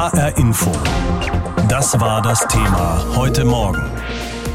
HR 0.00 0.38
Info. 0.38 0.72
Das 1.68 2.00
war 2.00 2.22
das 2.22 2.48
Thema 2.48 3.04
heute 3.16 3.44
Morgen. 3.44 3.82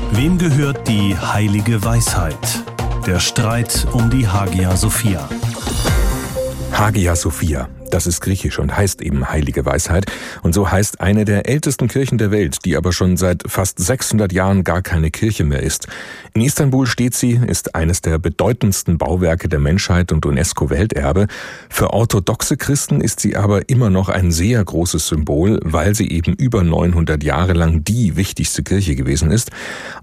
Wem 0.10 0.40
gehört 0.40 0.88
die 0.88 1.16
heilige 1.16 1.84
Weisheit? 1.86 2.64
Der 3.06 3.20
Streit 3.20 3.86
um 3.94 4.10
die 4.10 4.28
Hagia 4.28 4.76
Sophia. 4.76 5.30
Hagia 6.74 7.16
Sophia. 7.16 7.70
Das 7.96 8.08
ist 8.08 8.20
griechisch 8.20 8.60
und 8.60 8.76
heißt 8.76 9.02
eben 9.02 9.30
heilige 9.30 9.66
Weisheit. 9.66 10.12
Und 10.44 10.54
so 10.54 10.70
heißt 10.70 11.00
eine 11.00 11.24
der 11.24 11.48
ältesten 11.48 11.88
Kirchen 11.88 12.18
der 12.18 12.30
Welt, 12.30 12.66
die 12.66 12.76
aber 12.76 12.92
schon 12.92 13.16
seit 13.16 13.44
fast 13.48 13.80
600 13.80 14.34
Jahren 14.34 14.66
gar 14.66 14.82
keine 14.82 15.12
Kirche 15.12 15.46
mehr 15.46 15.64
ist. 15.64 15.88
In 16.34 16.42
Istanbul 16.42 16.88
steht 16.88 17.16
sie, 17.16 17.40
ist 17.48 17.74
eines 17.74 18.02
der 18.02 18.20
bedeutendsten 18.20 18.98
Bauwerke 18.98 19.48
der 19.48 19.60
Menschheit 19.60 20.12
und 20.12 20.26
UNESCO-Welterbe. 20.26 21.28
Für 21.70 21.92
orthodoxe 21.92 22.58
Christen 22.58 23.00
ist 23.00 23.22
sie 23.22 23.38
aber 23.38 23.70
immer 23.70 23.90
noch 23.90 24.10
ein 24.10 24.30
sehr 24.30 24.62
großes 24.62 25.08
Symbol, 25.08 25.62
weil 25.64 25.96
sie 25.96 26.10
eben 26.10 26.34
über 26.34 26.66
900 26.66 27.24
Jahre 27.24 27.54
lang 27.54 27.86
die 27.86 28.18
wichtigste 28.18 28.62
Kirche 28.62 28.98
gewesen 28.98 29.32
ist. 29.32 29.52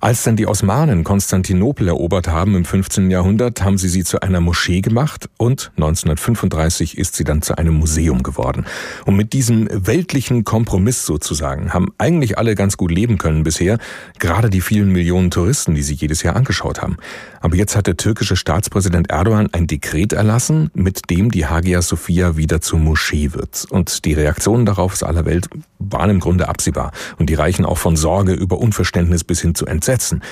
Als 0.00 0.22
dann 0.22 0.36
die 0.36 0.46
Osmanen 0.46 1.04
Konstantinopel 1.04 1.88
erobert 1.88 2.28
haben 2.28 2.56
im 2.56 2.64
15. 2.64 3.10
Jahrhundert, 3.10 3.62
haben 3.62 3.76
sie 3.76 3.90
sie 3.90 4.02
zu 4.02 4.22
einer 4.22 4.40
Moschee 4.40 4.80
gemacht 4.80 5.28
und 5.36 5.72
1935 5.76 6.96
ist 6.96 7.16
sie 7.16 7.24
dann 7.24 7.42
zu 7.42 7.58
einem 7.58 7.81
Museum 7.82 8.22
geworden. 8.22 8.64
Und 9.06 9.16
mit 9.16 9.32
diesem 9.32 9.68
weltlichen 9.70 10.44
Kompromiss 10.44 11.04
sozusagen 11.04 11.74
haben 11.74 11.88
eigentlich 11.98 12.38
alle 12.38 12.54
ganz 12.54 12.76
gut 12.76 12.92
leben 12.92 13.18
können 13.18 13.42
bisher, 13.42 13.78
gerade 14.20 14.50
die 14.50 14.60
vielen 14.60 14.92
Millionen 14.92 15.32
Touristen, 15.32 15.74
die 15.74 15.82
sie 15.82 15.94
jedes 15.94 16.22
Jahr 16.22 16.36
angeschaut 16.36 16.80
haben. 16.80 16.96
Aber 17.40 17.56
jetzt 17.56 17.74
hat 17.74 17.88
der 17.88 17.96
türkische 17.96 18.36
Staatspräsident 18.36 19.10
Erdogan 19.10 19.48
ein 19.50 19.66
Dekret 19.66 20.12
erlassen, 20.12 20.70
mit 20.74 21.10
dem 21.10 21.32
die 21.32 21.46
Hagia 21.46 21.82
Sophia 21.82 22.36
wieder 22.36 22.60
zur 22.60 22.78
Moschee 22.78 23.32
wird. 23.32 23.66
Und 23.68 24.04
die 24.04 24.14
Reaktionen 24.14 24.64
darauf 24.64 24.92
aus 24.92 25.02
aller 25.02 25.24
Welt 25.24 25.48
waren 25.80 26.10
im 26.10 26.20
Grunde 26.20 26.48
absehbar. 26.48 26.92
Und 27.18 27.30
die 27.30 27.34
reichen 27.34 27.64
auch 27.64 27.78
von 27.78 27.96
Sorge 27.96 28.32
über 28.32 28.58
Unverständnis 28.58 29.24
bis 29.24 29.40
hin 29.40 29.56
zu 29.56 29.66
Entsetzen. 29.66 30.22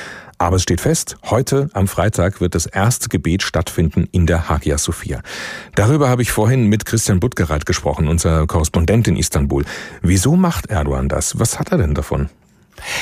Aber 0.41 0.57
es 0.57 0.63
steht 0.63 0.81
fest, 0.81 1.19
heute 1.29 1.69
am 1.75 1.87
Freitag 1.87 2.41
wird 2.41 2.55
das 2.55 2.65
erste 2.65 3.11
Gebet 3.11 3.43
stattfinden 3.43 4.09
in 4.11 4.27
der 4.27 4.49
Hagia 4.49 4.79
Sophia. 4.79 5.21
Darüber 5.75 6.09
habe 6.09 6.23
ich 6.23 6.33
vorhin 6.33 6.65
mit 6.65 6.87
Christian 6.87 7.21
Buttgereit 7.21 7.67
gesprochen, 7.67 8.09
unser 8.09 8.47
Korrespondent 8.47 9.07
in 9.07 9.19
Istanbul. 9.19 9.67
Wieso 10.01 10.37
macht 10.37 10.71
Erdogan 10.71 11.11
das? 11.11 11.39
Was 11.39 11.59
hat 11.59 11.73
er 11.73 11.79
denn 11.79 11.93
davon? 11.93 12.31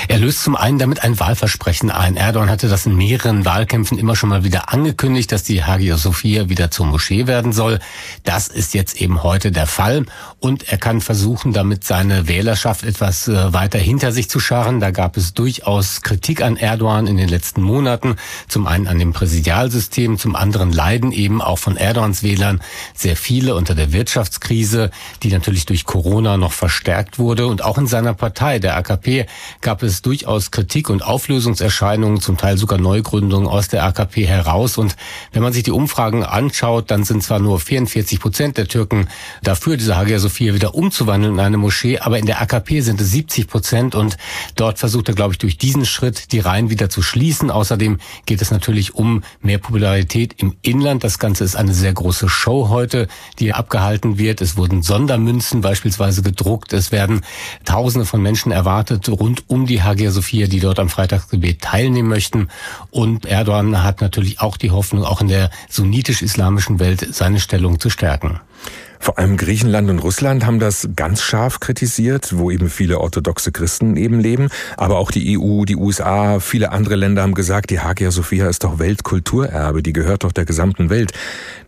Er 0.09 0.19
löst 0.19 0.43
zum 0.43 0.57
einen 0.57 0.79
damit 0.79 1.03
ein 1.03 1.19
Wahlversprechen 1.21 1.91
ein. 1.91 2.17
Erdogan 2.17 2.51
hatte 2.51 2.69
das 2.69 2.87
in 2.87 2.97
mehreren 2.97 3.45
Wahlkämpfen 3.45 3.99
immer 3.99 4.17
schon 4.17 4.29
mal 4.29 4.45
wieder 4.45 4.73
angekündigt, 4.73 5.31
dass 5.33 5.43
die 5.43 5.65
Hagia 5.65 5.97
Sophia 5.97 6.49
wieder 6.49 6.71
zur 6.71 6.87
Moschee 6.87 7.27
werden 7.27 7.53
soll. 7.53 7.79
Das 8.25 8.49
ist 8.49 8.75
jetzt 8.75 9.01
eben 9.01 9.23
heute 9.23 9.53
der 9.53 9.67
Fall. 9.67 10.07
Und 10.41 10.69
er 10.69 10.79
kann 10.79 11.01
versuchen, 11.01 11.53
damit 11.53 11.85
seine 11.85 12.29
Wählerschaft 12.29 12.85
etwas 12.85 13.29
äh, 13.29 13.53
weiter 13.53 13.79
hinter 13.79 14.13
sich 14.13 14.31
zu 14.31 14.41
scharren. 14.41 14.81
Da 14.81 14.91
gab 14.91 15.17
es 15.17 15.35
durchaus 15.35 16.03
Kritik 16.03 16.43
an 16.43 16.57
Erdogan 16.57 17.07
in 17.07 17.17
den 17.17 17.29
letzten 17.29 17.63
Monaten. 17.63 18.17
Zum 18.49 18.67
einen 18.67 18.87
an 18.87 18.99
dem 18.99 19.13
Präsidialsystem, 19.13 20.19
zum 20.19 20.37
anderen 20.37 20.73
leiden 20.73 21.13
eben 21.13 21.43
auch 21.43 21.59
von 21.59 21.77
Erdogans 21.77 22.23
Wählern 22.23 22.61
sehr 22.95 23.17
viele 23.17 23.55
unter 23.55 23.75
der 23.75 23.93
Wirtschaftskrise, 23.93 24.91
die 25.23 25.31
natürlich 25.31 25.67
durch 25.67 25.85
Corona 25.85 26.37
noch 26.37 26.53
verstärkt 26.53 27.19
wurde. 27.19 27.47
Und 27.47 27.63
auch 27.63 27.79
in 27.79 27.87
seiner 27.87 28.15
Partei, 28.15 28.59
der 28.59 28.77
AKP, 28.77 29.27
gab 29.61 29.83
es 29.83 30.03
durchaus 30.03 30.51
Kritik 30.51 30.91
und 30.91 31.03
Auflösungserscheinungen, 31.03 32.21
zum 32.21 32.37
Teil 32.37 32.59
sogar 32.59 32.79
Neugründungen 32.79 33.49
aus 33.49 33.69
der 33.69 33.85
AKP 33.85 34.27
heraus. 34.27 34.79
Und 34.79 34.97
wenn 35.33 35.43
man 35.43 35.53
sich 35.53 35.63
die 35.63 35.71
Umfragen 35.71 36.25
anschaut, 36.25 36.91
dann 36.91 37.05
sind 37.05 37.23
zwar 37.23 37.39
nur 37.39 37.61
44 37.61 38.21
Prozent 38.21 38.57
der 38.57 38.69
Türken 38.69 39.09
dafür, 39.43 39.77
diese 39.77 39.97
Hagia 39.97 40.19
Sophia 40.19 40.55
wieder 40.55 40.75
umzuwandeln 40.75 41.35
in 41.35 41.41
eine 41.41 41.57
Moschee, 41.57 41.99
aber 41.99 42.19
in 42.19 42.27
der 42.27 42.41
AKP 42.41 42.81
sind 42.81 43.01
es 43.01 43.11
70 43.11 43.49
Prozent 43.49 43.95
und 43.95 44.17
dort 44.57 44.79
versucht 44.79 45.09
er, 45.09 45.15
glaube 45.15 45.35
ich, 45.35 45.39
durch 45.39 45.59
diesen 45.59 45.85
Schritt 45.85 46.33
die 46.33 46.41
Reihen 46.41 46.71
wieder 46.71 46.89
zu 46.89 47.03
schließen. 47.03 47.51
Außerdem 47.51 47.99
geht 48.27 48.43
es 48.43 48.51
natürlich 48.51 48.95
um 48.95 49.23
mehr 49.41 49.59
Popularität 49.59 50.35
im 50.39 50.57
Inland. 50.63 51.05
Das 51.05 51.19
Ganze 51.19 51.45
ist 51.45 51.57
eine 51.57 51.75
sehr 51.75 51.93
große 51.93 52.29
Show 52.29 52.69
heute, 52.69 53.09
die 53.39 53.53
abgehalten 53.53 54.19
wird. 54.19 54.41
Es 54.41 54.57
wurden 54.57 54.83
Sondermünzen 54.83 55.61
beispielsweise 55.61 56.23
gedruckt. 56.23 56.73
Es 56.73 56.93
werden 56.93 57.23
Tausende 57.65 58.07
von 58.07 58.23
Menschen 58.23 58.53
erwartet 58.53 59.09
rund 59.09 59.48
um 59.49 59.67
die 59.67 59.83
Hagia 59.83 60.11
Sophia, 60.11 60.47
die 60.47 60.61
dort 60.61 60.79
am 60.79 60.89
Freitagsgebet 60.89 61.61
teilnehmen 61.61 62.09
möchten. 62.09 62.49
Und 62.91 63.27
Erdogan 63.27 63.83
hat 63.83 64.01
natürlich 64.01 64.41
auch 64.41 64.57
die 64.57 64.71
Hoffnung, 64.71 65.05
auch 65.05 65.21
in 65.21 65.29
der 65.29 65.51
sunnitisch-islamischen 65.69 66.79
Welt 66.79 67.09
seine 67.13 67.41
Stellung 67.41 67.81
zu 67.81 67.91
stärken. 67.91 68.41
Vor 69.01 69.19
allem 69.19 69.37
Griechenland 69.37 69.89
und 69.91 70.01
Russland 70.01 70.45
haben 70.45 70.59
das 70.59 70.89
ganz 70.97 71.23
scharf 71.23 71.61
kritisiert, 71.61 72.37
wo 72.37 72.51
eben 72.51 72.69
viele 72.69 73.01
orthodoxe 73.01 73.53
Christen 73.53 73.97
eben 73.97 74.19
leben. 74.21 74.49
Aber 74.77 74.99
auch 74.99 75.11
die 75.11 75.39
EU, 75.39 75.65
die 75.65 75.77
USA, 75.77 76.41
viele 76.41 76.73
andere 76.73 76.97
Länder 76.97 77.23
haben 77.23 77.35
gesagt, 77.35 77.71
die 77.71 77.81
Hagia 77.81 78.11
Sophia 78.11 78.49
ist 78.49 78.65
doch 78.65 78.79
Weltkulturerbe, 78.79 79.83
die 79.83 79.93
gehört 79.93 80.25
doch 80.25 80.33
der 80.33 80.45
gesamten 80.45 80.91
Welt. 80.91 81.13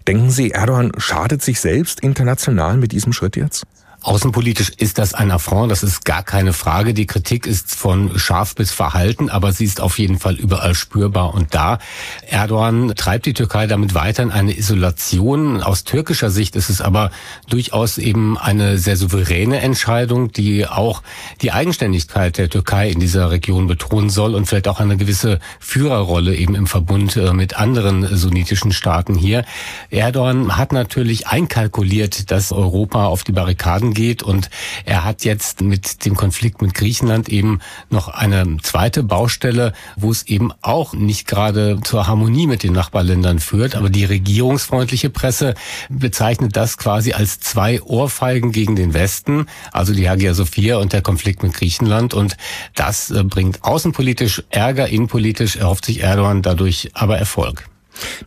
Denken 0.09 0.31
Sie, 0.31 0.51
Erdogan 0.51 0.93
schadet 0.99 1.43
sich 1.43 1.61
selbst 1.61 2.01
international 2.01 2.77
mit 2.77 2.93
diesem 2.93 3.13
Schritt 3.13 3.37
jetzt? 3.37 3.65
Außenpolitisch 4.03 4.71
ist 4.79 4.97
das 4.97 5.13
ein 5.13 5.31
Affront, 5.31 5.71
das 5.71 5.83
ist 5.83 6.07
gar 6.07 6.23
keine 6.23 6.55
Frage. 6.55 6.95
Die 6.95 7.07
Kritik 7.07 7.47
ist 7.47 7.75
von 7.75 8.19
scharf 8.19 8.55
bis 8.55 8.73
verhalten, 8.73 9.29
aber 9.29 9.53
sie 9.53 9.67
ist 9.67 9.83
auf 9.83 9.99
jeden 9.99 10.19
Fall 10.19 10.37
überall 10.37 10.75
spürbar 10.75 11.35
und 11.35 11.55
da. 11.55 11.79
Erdogan 12.27 12.95
treibt 12.97 13.27
die 13.27 13.35
Türkei 13.35 13.67
damit 13.67 13.95
weiter 13.95 14.23
in 14.23 14.31
eine 14.31 14.57
Isolation. 14.57 15.63
Aus 15.63 15.85
türkischer 15.85 16.31
Sicht 16.31 16.57
ist 16.57 16.71
es 16.71 16.81
aber 16.81 17.11
durchaus 17.51 17.99
eben 17.99 18.39
eine 18.39 18.79
sehr 18.79 18.97
souveräne 18.97 19.61
Entscheidung, 19.61 20.33
die 20.33 20.67
auch 20.67 21.03
die 21.43 21.53
Eigenständigkeit 21.53 22.39
der 22.39 22.49
Türkei 22.49 22.89
in 22.89 23.01
dieser 23.01 23.31
Region 23.31 23.67
betonen 23.67 24.09
soll 24.09 24.35
und 24.35 24.47
vielleicht 24.47 24.69
auch 24.69 24.81
eine 24.81 24.97
gewisse 24.97 25.41
Führerrolle 25.59 26.35
eben 26.35 26.55
im 26.55 26.67
Verbund 26.67 27.17
äh, 27.17 27.35
mit 27.35 27.59
anderen 27.59 28.17
sunnitischen 28.17 28.73
Staaten 28.73 29.15
hier. 29.15 29.45
Erdogan 29.91 30.57
hat 30.57 30.73
natürlich 30.73 31.27
einkalkuliert, 31.27 32.31
dass 32.31 32.51
Europa 32.51 33.05
auf 33.05 33.25
die 33.25 33.33
Barrikaden 33.33 33.90
angeht. 33.91 34.23
Und 34.23 34.51
er 34.85 35.05
hat 35.05 35.25
jetzt 35.25 35.61
mit 35.61 36.05
dem 36.05 36.15
Konflikt 36.15 36.63
mit 36.63 36.75
Griechenland 36.75 37.29
eben 37.29 37.59
noch 37.91 38.09
eine 38.09 38.57
zweite 38.63 39.03
Baustelle, 39.03 39.73
wo 39.97 40.11
es 40.11 40.23
eben 40.27 40.53
auch 40.63 40.95
nicht 40.95 41.27
gerade 41.27 41.81
zur 41.83 42.07
Harmonie 42.07 42.47
mit 42.47 42.63
den 42.63 42.73
Nachbarländern 42.73 43.41
führt. 43.41 43.75
Aber 43.75 43.91
die 43.91 44.05
regierungsfreundliche 44.05 45.11
Presse 45.11 45.55
bezeichnet 45.89 46.57
das 46.57 46.79
quasi 46.79 47.13
als 47.13 47.41
zwei 47.41 47.83
Ohrfeigen 47.83 48.53
gegen 48.53 48.77
den 48.77 48.95
Westen, 48.95 49.47
also 49.73 49.93
die 49.93 50.09
Hagia 50.09 50.35
Sophia 50.35 50.77
und 50.77 50.93
der 50.93 51.03
Konflikt 51.03 51.43
mit 51.43 51.55
Griechenland. 51.55 52.15
Und 52.15 52.37
das 52.75 53.11
äh, 53.11 53.25
bringt 53.25 53.65
außenpolitisch 53.65 54.45
Ärger, 54.51 54.89
innenpolitisch 54.89 55.57
erhofft 55.57 55.87
sich 55.87 56.03
Erdogan 56.03 56.43
dadurch 56.43 56.91
aber 56.95 57.19
Erfolg. 57.19 57.69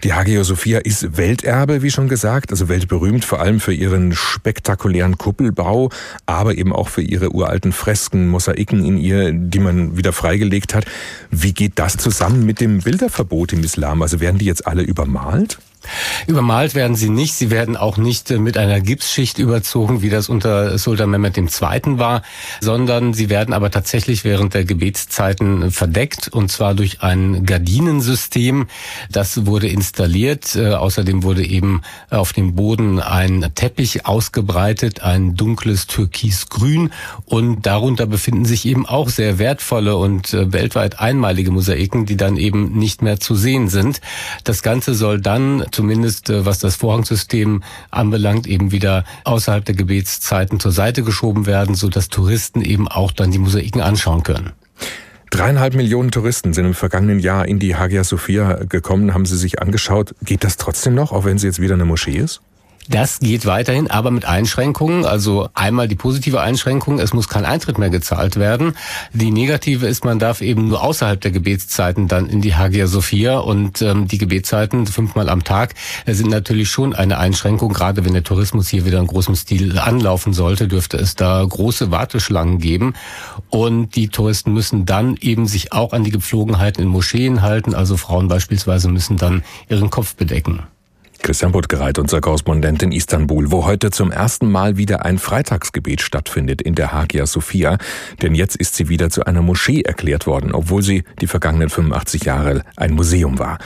Die 0.03 0.13
Hagia 0.13 0.43
Sophia 0.43 0.79
ist 0.79 1.17
Welterbe, 1.17 1.81
wie 1.81 1.91
schon 1.91 2.07
gesagt, 2.07 2.51
also 2.51 2.69
weltberühmt 2.69 3.25
vor 3.25 3.39
allem 3.39 3.59
für 3.59 3.73
ihren 3.73 4.13
spektakulären 4.13 5.17
Kuppelbau, 5.17 5.89
aber 6.25 6.55
eben 6.57 6.73
auch 6.73 6.89
für 6.89 7.01
ihre 7.01 7.33
uralten 7.33 7.71
Fresken, 7.71 8.27
Mosaiken 8.27 8.85
in 8.85 8.97
ihr, 8.97 9.31
die 9.33 9.59
man 9.59 9.97
wieder 9.97 10.13
freigelegt 10.13 10.73
hat. 10.73 10.85
Wie 11.31 11.53
geht 11.53 11.73
das 11.79 11.97
zusammen 11.97 12.45
mit 12.45 12.59
dem 12.59 12.81
Bilderverbot 12.81 13.53
im 13.53 13.63
Islam? 13.63 14.01
Also 14.01 14.19
werden 14.19 14.37
die 14.37 14.45
jetzt 14.45 14.67
alle 14.67 14.83
übermalt? 14.83 15.59
Übermalt 16.27 16.75
werden 16.75 16.95
sie 16.95 17.09
nicht. 17.09 17.33
Sie 17.35 17.51
werden 17.51 17.77
auch 17.77 17.97
nicht 17.97 18.31
äh, 18.31 18.37
mit 18.37 18.57
einer 18.57 18.81
Gipsschicht 18.81 19.39
überzogen, 19.39 20.01
wie 20.01 20.09
das 20.09 20.29
unter 20.29 20.77
Sultan 20.77 21.09
Mehmed 21.09 21.37
II. 21.37 21.49
war, 21.99 22.21
sondern 22.61 23.13
sie 23.13 23.29
werden 23.29 23.53
aber 23.53 23.71
tatsächlich 23.71 24.23
während 24.23 24.53
der 24.53 24.65
Gebetszeiten 24.65 25.71
verdeckt 25.71 26.27
und 26.27 26.51
zwar 26.51 26.75
durch 26.75 27.01
ein 27.01 27.45
Gardinensystem. 27.45 28.67
Das 29.11 29.45
wurde 29.45 29.67
installiert. 29.67 30.55
Äh, 30.55 30.73
außerdem 30.73 31.23
wurde 31.23 31.45
eben 31.45 31.81
auf 32.09 32.33
dem 32.33 32.55
Boden 32.55 32.99
ein 32.99 33.51
Teppich 33.55 34.05
ausgebreitet, 34.05 35.01
ein 35.01 35.35
dunkles 35.35 35.87
Türkisgrün 35.87 36.91
und 37.25 37.65
darunter 37.65 38.05
befinden 38.05 38.45
sich 38.45 38.65
eben 38.65 38.85
auch 38.85 39.09
sehr 39.09 39.39
wertvolle 39.39 39.95
und 39.97 40.33
äh, 40.33 40.51
weltweit 40.53 40.99
einmalige 40.99 41.51
Mosaiken, 41.51 42.05
die 42.05 42.17
dann 42.17 42.37
eben 42.37 42.77
nicht 42.77 43.01
mehr 43.01 43.19
zu 43.19 43.35
sehen 43.35 43.67
sind. 43.69 44.01
Das 44.43 44.63
Ganze 44.63 44.93
soll 44.93 45.19
dann 45.19 45.65
zumindest 45.73 46.29
äh, 46.29 46.45
was 46.45 46.59
das 46.59 46.75
Vorhangsystem 46.75 47.63
anbelangt, 47.91 48.47
eben 48.47 48.71
wieder 48.71 49.03
außerhalb 49.25 49.65
der 49.65 49.75
Gebetszeiten 49.75 50.59
zur 50.59 50.71
Seite 50.71 51.03
geschoben 51.03 51.45
werden, 51.45 51.75
so 51.75 51.89
dass 51.89 52.09
Touristen 52.09 52.61
eben 52.61 52.87
auch 52.87 53.11
dann 53.11 53.31
die 53.31 53.39
Mosaiken 53.39 53.81
anschauen 53.81 54.23
können. 54.23 54.51
Dreieinhalb 55.31 55.73
Millionen 55.73 56.11
Touristen 56.11 56.53
sind 56.53 56.65
im 56.65 56.73
vergangenen 56.75 57.17
Jahr 57.17 57.47
in 57.47 57.57
die 57.57 57.75
Hagia 57.75 58.03
Sophia 58.03 58.65
gekommen, 58.65 59.15
haben 59.15 59.25
sie 59.25 59.35
sich 59.35 59.61
angeschaut. 59.61 60.13
Geht 60.23 60.43
das 60.43 60.57
trotzdem 60.57 60.93
noch, 60.93 61.11
auch 61.11 61.25
wenn 61.25 61.39
sie 61.39 61.47
jetzt 61.47 61.59
wieder 61.59 61.73
eine 61.73 61.85
Moschee 61.85 62.17
ist? 62.17 62.41
Das 62.89 63.19
geht 63.19 63.45
weiterhin, 63.45 63.89
aber 63.89 64.11
mit 64.11 64.25
Einschränkungen. 64.25 65.05
Also 65.05 65.47
einmal 65.53 65.87
die 65.87 65.95
positive 65.95 66.41
Einschränkung, 66.41 66.99
es 66.99 67.13
muss 67.13 67.29
kein 67.29 67.45
Eintritt 67.45 67.77
mehr 67.77 67.89
gezahlt 67.89 68.35
werden. 68.35 68.75
Die 69.13 69.31
negative 69.31 69.87
ist, 69.87 70.03
man 70.03 70.19
darf 70.19 70.41
eben 70.41 70.67
nur 70.67 70.83
außerhalb 70.83 71.19
der 71.21 71.31
Gebetszeiten 71.31 72.07
dann 72.07 72.27
in 72.27 72.41
die 72.41 72.55
Hagia 72.55 72.87
Sophia 72.87 73.37
und 73.37 73.81
ähm, 73.81 74.07
die 74.07 74.17
Gebetszeiten 74.17 74.85
fünfmal 74.85 75.29
am 75.29 75.43
Tag 75.43 75.75
sind 76.05 76.29
natürlich 76.29 76.69
schon 76.69 76.93
eine 76.93 77.17
Einschränkung. 77.19 77.73
Gerade 77.73 78.03
wenn 78.03 78.13
der 78.13 78.23
Tourismus 78.23 78.67
hier 78.67 78.85
wieder 78.85 78.99
in 78.99 79.07
großem 79.07 79.35
Stil 79.35 79.79
anlaufen 79.79 80.33
sollte, 80.33 80.67
dürfte 80.67 80.97
es 80.97 81.15
da 81.15 81.43
große 81.43 81.91
Warteschlangen 81.91 82.59
geben. 82.59 82.95
Und 83.49 83.95
die 83.95 84.09
Touristen 84.09 84.53
müssen 84.53 84.85
dann 84.85 85.15
eben 85.21 85.47
sich 85.47 85.71
auch 85.71 85.93
an 85.93 86.03
die 86.03 86.11
Gepflogenheiten 86.11 86.83
in 86.83 86.89
Moscheen 86.89 87.41
halten. 87.41 87.73
Also 87.73 87.95
Frauen 87.97 88.27
beispielsweise 88.27 88.89
müssen 88.89 89.17
dann 89.17 89.43
ihren 89.69 89.89
Kopf 89.89 90.15
bedecken. 90.15 90.63
Christian 91.23 91.53
Buttgereit, 91.53 91.99
unser 91.99 92.19
Korrespondent 92.19 92.83
in 92.83 92.91
Istanbul, 92.91 93.49
wo 93.49 93.65
heute 93.65 93.91
zum 93.91 94.11
ersten 94.11 94.51
Mal 94.51 94.75
wieder 94.75 95.05
ein 95.05 95.17
Freitagsgebet 95.17 96.01
stattfindet 96.01 96.61
in 96.61 96.75
der 96.75 96.91
Hagia 96.91 97.25
Sophia. 97.25 97.77
Denn 98.21 98.35
jetzt 98.35 98.57
ist 98.57 98.75
sie 98.75 98.89
wieder 98.89 99.09
zu 99.09 99.25
einer 99.25 99.41
Moschee 99.41 99.83
erklärt 99.83 100.27
worden, 100.27 100.51
obwohl 100.51 100.81
sie 100.81 101.05
die 101.21 101.27
vergangenen 101.27 101.69
85 101.69 102.25
Jahre 102.25 102.63
ein 102.75 102.93
Museum 102.93 103.39
war. 103.39 103.57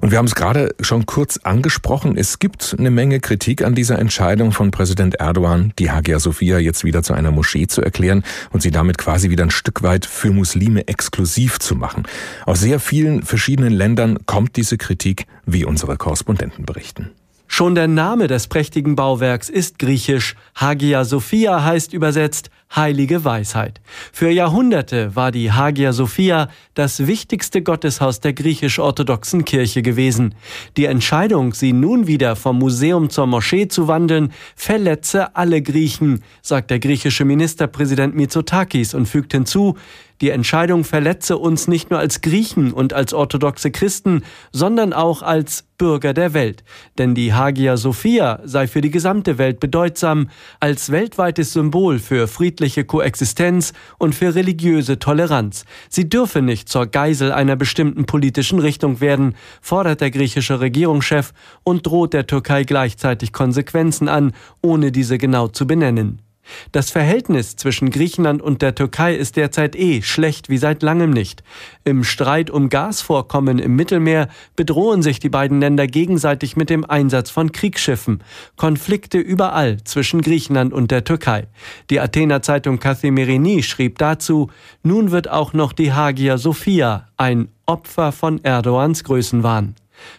Und 0.00 0.10
wir 0.10 0.18
haben 0.18 0.26
es 0.26 0.34
gerade 0.34 0.74
schon 0.80 1.06
kurz 1.06 1.38
angesprochen. 1.38 2.16
Es 2.16 2.38
gibt 2.38 2.74
eine 2.78 2.90
Menge 2.90 3.20
Kritik 3.20 3.62
an 3.64 3.74
dieser 3.74 3.98
Entscheidung 3.98 4.52
von 4.52 4.70
Präsident 4.70 5.14
Erdogan, 5.16 5.72
die 5.78 5.90
Hagia 5.90 6.18
Sophia 6.18 6.58
jetzt 6.58 6.84
wieder 6.84 7.02
zu 7.02 7.14
einer 7.14 7.30
Moschee 7.30 7.66
zu 7.66 7.82
erklären 7.82 8.22
und 8.52 8.62
sie 8.62 8.70
damit 8.70 8.98
quasi 8.98 9.30
wieder 9.30 9.44
ein 9.44 9.50
Stück 9.50 9.82
weit 9.82 10.06
für 10.06 10.32
Muslime 10.32 10.86
exklusiv 10.88 11.58
zu 11.58 11.76
machen. 11.76 12.04
Aus 12.44 12.60
sehr 12.60 12.80
vielen 12.80 13.22
verschiedenen 13.22 13.72
Ländern 13.72 14.18
kommt 14.26 14.56
diese 14.56 14.76
Kritik, 14.76 15.26
wie 15.46 15.64
unsere 15.64 15.96
Korrespondenten 15.96 16.66
berichten. 16.66 16.95
Schon 17.48 17.74
der 17.74 17.88
Name 17.88 18.26
des 18.26 18.48
prächtigen 18.48 18.96
Bauwerks 18.96 19.48
ist 19.48 19.78
griechisch. 19.78 20.34
Hagia 20.54 21.04
Sophia 21.04 21.64
heißt 21.64 21.94
übersetzt 21.94 22.50
heilige 22.74 23.24
Weisheit. 23.24 23.80
Für 24.12 24.28
Jahrhunderte 24.28 25.14
war 25.14 25.30
die 25.30 25.52
Hagia 25.52 25.92
Sophia 25.92 26.48
das 26.74 27.06
wichtigste 27.06 27.62
Gotteshaus 27.62 28.20
der 28.20 28.32
griechisch-orthodoxen 28.32 29.44
Kirche 29.44 29.82
gewesen. 29.82 30.34
Die 30.76 30.84
Entscheidung, 30.84 31.54
sie 31.54 31.72
nun 31.72 32.06
wieder 32.06 32.36
vom 32.36 32.58
Museum 32.58 33.08
zur 33.08 33.26
Moschee 33.26 33.68
zu 33.68 33.88
wandeln, 33.88 34.32
verletze 34.54 35.34
alle 35.36 35.62
Griechen, 35.62 36.22
sagt 36.42 36.70
der 36.70 36.80
griechische 36.80 37.24
Ministerpräsident 37.24 38.14
Mitsotakis 38.14 38.92
und 38.92 39.06
fügt 39.06 39.32
hinzu, 39.32 39.76
die 40.20 40.30
Entscheidung 40.30 40.84
verletze 40.84 41.36
uns 41.36 41.68
nicht 41.68 41.90
nur 41.90 41.98
als 41.98 42.20
Griechen 42.20 42.72
und 42.72 42.92
als 42.92 43.12
orthodoxe 43.12 43.70
Christen, 43.70 44.22
sondern 44.50 44.92
auch 44.92 45.22
als 45.22 45.64
Bürger 45.76 46.14
der 46.14 46.32
Welt. 46.32 46.64
Denn 46.96 47.14
die 47.14 47.34
Hagia 47.34 47.76
Sophia 47.76 48.40
sei 48.44 48.66
für 48.66 48.80
die 48.80 48.90
gesamte 48.90 49.36
Welt 49.38 49.60
bedeutsam 49.60 50.30
als 50.58 50.90
weltweites 50.90 51.52
Symbol 51.52 51.98
für 51.98 52.28
friedliche 52.28 52.84
Koexistenz 52.84 53.72
und 53.98 54.14
für 54.14 54.34
religiöse 54.34 54.98
Toleranz. 54.98 55.64
Sie 55.90 56.08
dürfe 56.08 56.40
nicht 56.40 56.68
zur 56.68 56.86
Geisel 56.86 57.32
einer 57.32 57.56
bestimmten 57.56 58.06
politischen 58.06 58.58
Richtung 58.58 59.00
werden, 59.00 59.34
fordert 59.60 60.00
der 60.00 60.10
griechische 60.10 60.60
Regierungschef 60.60 61.32
und 61.62 61.86
droht 61.86 62.14
der 62.14 62.26
Türkei 62.26 62.64
gleichzeitig 62.64 63.32
Konsequenzen 63.32 64.08
an, 64.08 64.32
ohne 64.62 64.92
diese 64.92 65.18
genau 65.18 65.48
zu 65.48 65.66
benennen. 65.66 66.25
Das 66.72 66.90
Verhältnis 66.90 67.56
zwischen 67.56 67.90
Griechenland 67.90 68.42
und 68.42 68.62
der 68.62 68.74
Türkei 68.74 69.14
ist 69.14 69.36
derzeit 69.36 69.76
eh 69.76 70.02
schlecht 70.02 70.48
wie 70.48 70.58
seit 70.58 70.82
langem 70.82 71.10
nicht. 71.10 71.42
Im 71.84 72.04
Streit 72.04 72.50
um 72.50 72.68
Gasvorkommen 72.68 73.58
im 73.58 73.76
Mittelmeer 73.76 74.28
bedrohen 74.54 75.02
sich 75.02 75.18
die 75.18 75.28
beiden 75.28 75.60
Länder 75.60 75.86
gegenseitig 75.86 76.56
mit 76.56 76.70
dem 76.70 76.84
Einsatz 76.84 77.30
von 77.30 77.52
Kriegsschiffen. 77.52 78.22
Konflikte 78.56 79.18
überall 79.18 79.82
zwischen 79.84 80.22
Griechenland 80.22 80.72
und 80.72 80.90
der 80.90 81.04
Türkei. 81.04 81.46
Die 81.90 82.00
Athener 82.00 82.42
Zeitung 82.42 82.78
Kathimerini 82.78 83.62
schrieb 83.62 83.98
dazu, 83.98 84.50
nun 84.82 85.10
wird 85.10 85.28
auch 85.28 85.52
noch 85.52 85.72
die 85.72 85.92
Hagia 85.92 86.38
Sophia 86.38 87.08
ein 87.16 87.48
Opfer 87.66 88.12
von 88.12 88.40
Erdogans 88.42 89.04
Größenwahn. 89.04 89.74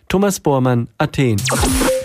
Thomas 0.08 0.40
Bormann, 0.40 0.90
Athen. 0.98 1.38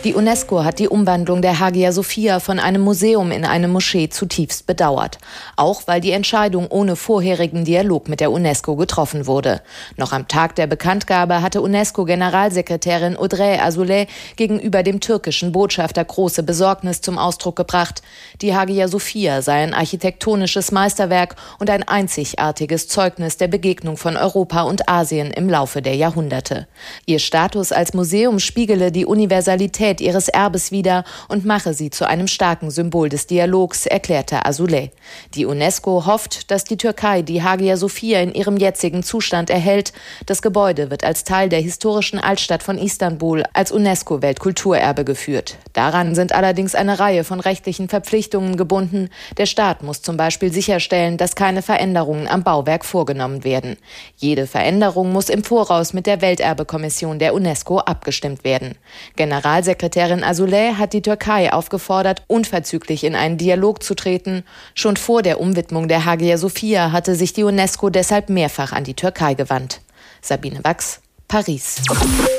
Die 0.04 0.14
UNESCO 0.14 0.64
hat 0.64 0.80
die 0.80 0.88
Umwandlung 0.88 1.42
der 1.42 1.60
Hagia 1.60 1.92
Sophia 1.92 2.40
von 2.40 2.58
einem 2.58 2.82
Museum 2.82 3.30
in 3.30 3.44
eine 3.44 3.68
Moschee 3.68 4.08
zutiefst 4.08 4.66
bedauert. 4.66 5.18
Auch 5.54 5.82
weil 5.86 6.00
die 6.00 6.10
Entscheidung 6.10 6.66
ohne 6.70 6.96
vorherigen 6.96 7.64
Dialog 7.64 8.08
mit 8.08 8.18
der 8.18 8.32
UNESCO 8.32 8.74
getroffen 8.74 9.28
wurde. 9.28 9.60
Noch 9.96 10.12
am 10.12 10.26
Tag 10.26 10.56
der 10.56 10.66
Bekanntgabe 10.66 11.40
hatte 11.40 11.62
UNESCO-Generalsekretärin 11.62 13.16
Audrey 13.16 13.60
Azoulay 13.60 14.08
gegenüber 14.34 14.82
dem 14.82 14.98
türkischen 14.98 15.52
Botschafter 15.52 16.04
große 16.04 16.42
Besorgnis 16.42 17.00
zum 17.00 17.16
Ausdruck 17.16 17.54
gebracht. 17.54 18.02
Die 18.40 18.56
Hagia 18.56 18.88
Sophia 18.88 19.40
sei 19.40 19.62
ein 19.62 19.72
architektonisches 19.72 20.72
Meisterwerk 20.72 21.36
und 21.60 21.70
ein 21.70 21.86
einzigartiges 21.86 22.88
Zeugnis 22.88 23.36
der 23.36 23.46
Begegnung 23.46 23.96
von 23.96 24.16
Europa 24.16 24.62
und 24.62 24.88
Asien 24.88 25.30
im 25.30 25.48
Laufe 25.48 25.80
der 25.80 25.94
Jahrhunderte. 25.94 26.66
Ihr 27.06 27.20
Status 27.20 27.70
als 27.70 27.94
Museum 27.94 28.40
spiegele 28.40 28.90
die 28.90 29.06
Universalität 29.06 29.91
Qualität 29.92 30.00
ihres 30.00 30.28
Erbes 30.28 30.72
wider 30.72 31.04
und 31.28 31.44
mache 31.44 31.74
sie 31.74 31.90
zu 31.90 32.06
einem 32.06 32.26
starken 32.26 32.70
Symbol 32.70 33.08
des 33.08 33.26
Dialogs, 33.26 33.86
erklärte 33.86 34.46
Azoulay. 34.46 34.90
Die 35.34 35.46
UNESCO 35.46 36.06
hofft, 36.06 36.50
dass 36.50 36.64
die 36.64 36.76
Türkei 36.76 37.22
die 37.22 37.42
Hagia 37.42 37.76
Sophia 37.76 38.20
in 38.20 38.34
ihrem 38.34 38.56
jetzigen 38.56 39.02
Zustand 39.02 39.50
erhält. 39.50 39.92
Das 40.26 40.42
Gebäude 40.42 40.90
wird 40.90 41.04
als 41.04 41.24
Teil 41.24 41.48
der 41.48 41.60
historischen 41.60 42.18
Altstadt 42.18 42.62
von 42.62 42.78
Istanbul 42.78 43.44
als 43.52 43.72
UNESCO-Weltkulturerbe 43.72 45.04
geführt. 45.04 45.56
Daran 45.72 46.14
sind 46.14 46.32
allerdings 46.32 46.74
eine 46.74 46.98
Reihe 46.98 47.24
von 47.24 47.40
rechtlichen 47.40 47.88
Verpflichtungen 47.88 48.56
gebunden. 48.56 49.08
Der 49.36 49.46
Staat 49.46 49.82
muss 49.82 50.02
zum 50.02 50.16
Beispiel 50.16 50.52
sicherstellen, 50.52 51.16
dass 51.16 51.34
keine 51.34 51.62
Veränderungen 51.62 52.28
am 52.28 52.42
Bauwerk 52.42 52.84
vorgenommen 52.84 53.44
werden. 53.44 53.76
Jede 54.16 54.46
Veränderung 54.46 55.12
muss 55.12 55.28
im 55.28 55.44
Voraus 55.44 55.92
mit 55.92 56.06
der 56.06 56.20
Welterbekommission 56.20 57.18
der 57.18 57.34
UNESCO 57.34 57.78
abgestimmt 57.78 58.44
werden. 58.44 58.76
Generalsekretär 59.16 59.81
Staatssekretärin 59.82 60.22
Azoulay 60.22 60.74
hat 60.74 60.92
die 60.92 61.02
Türkei 61.02 61.52
aufgefordert, 61.52 62.22
unverzüglich 62.28 63.02
in 63.02 63.16
einen 63.16 63.36
Dialog 63.36 63.82
zu 63.82 63.96
treten. 63.96 64.44
Schon 64.74 64.96
vor 64.96 65.22
der 65.22 65.40
Umwidmung 65.40 65.88
der 65.88 66.04
Hagia 66.04 66.38
Sophia 66.38 66.92
hatte 66.92 67.16
sich 67.16 67.32
die 67.32 67.42
UNESCO 67.42 67.90
deshalb 67.90 68.30
mehrfach 68.30 68.72
an 68.72 68.84
die 68.84 68.94
Türkei 68.94 69.34
gewandt. 69.34 69.80
Sabine 70.20 70.62
Wachs, 70.62 71.00
Paris. 71.26 71.82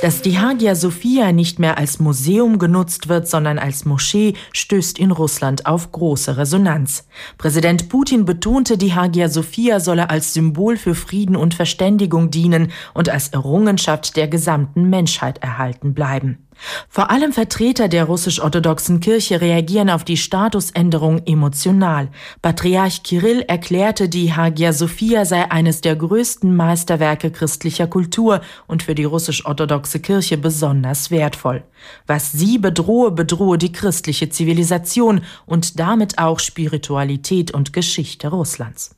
Dass 0.02 0.22
die 0.22 0.40
Hagia 0.40 0.76
Sophia 0.76 1.34
nicht 1.34 1.60
mehr 1.60 1.78
als 1.78 2.00
Museum 2.00 2.60
genutzt 2.60 3.10
wird, 3.10 3.28
sondern 3.28 3.60
als 3.60 3.84
Moschee, 3.84 4.36
stößt 4.54 4.98
in 4.98 5.12
Russland 5.12 5.66
auf 5.66 5.92
große 5.92 6.38
Resonanz. 6.38 7.08
Präsident 7.38 7.90
Putin 7.90 8.24
betonte, 8.24 8.78
die 8.78 8.94
Hagia 8.94 9.28
Sophia 9.28 9.82
solle 9.82 10.10
als 10.10 10.34
Symbol 10.34 10.78
für 10.78 10.96
Frieden 10.96 11.36
und 11.36 11.56
Verständigung 11.56 12.32
dienen 12.32 12.72
und 12.94 13.10
als 13.10 13.30
Errungenschaft 13.30 14.16
der 14.16 14.30
gesamten 14.30 14.90
Menschheit 14.90 15.40
erhalten 15.40 15.94
bleiben. 15.94 16.43
Vor 16.90 17.12
allem 17.12 17.34
Vertreter 17.34 17.88
der 17.88 18.06
russisch-orthodoxen 18.06 19.00
Kirche 19.00 19.42
reagieren 19.42 19.90
auf 19.90 20.04
die 20.04 20.18
Statusänderung 20.18 21.22
emotional. 21.26 22.10
Patriarch 22.42 23.04
Kirill 23.04 23.42
erklärte, 23.42 24.10
die 24.10 24.34
Hagia 24.34 24.74
Sophia 24.74 25.26
sei 25.26 25.50
eines 25.52 25.82
der 25.82 25.96
größten 25.96 26.56
Meisterwerke 26.56 27.32
christlicher 27.32 27.88
Kultur 27.88 28.42
und 28.68 28.84
für 28.84 28.96
die 28.96 29.04
russisch-orthodoxe 29.04 30.00
Kirche 30.00 30.38
besonders 30.38 31.12
wertvoll. 31.12 31.64
Was 32.08 32.32
sie 32.32 32.58
bedrohe, 32.58 33.12
bedrohe 33.12 33.58
die 33.58 33.72
christliche 33.72 34.30
Zivilisation 34.30 35.22
und 35.46 35.80
damit 35.80 36.18
auch 36.18 36.40
Spiritualität 36.40 37.52
und 37.52 37.74
Geschichte 37.74 38.30
Russlands. 38.30 38.96